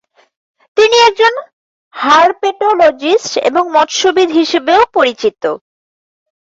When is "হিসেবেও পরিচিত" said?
4.39-5.43